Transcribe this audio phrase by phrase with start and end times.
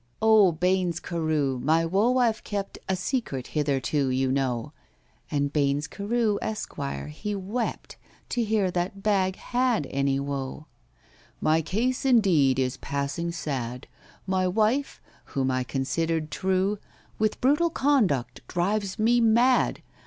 [0.19, 4.73] "Oh, BAINES CAREW, my woe I've kept A secret hitherto, you know;"—
[5.29, 7.97] (And BAINES CAREW, ESQUIRE, he wept
[8.29, 10.65] To hear that BAGG had any woe.)
[11.39, 13.85] "My case, indeed, is passing sad.
[14.25, 16.79] My wife—whom I considered true—
[17.19, 19.83] With brutal conduct drives me mad."